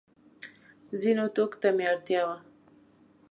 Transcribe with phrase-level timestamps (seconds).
[1.01, 2.37] ځینو توکو ته مې اړتیا وه.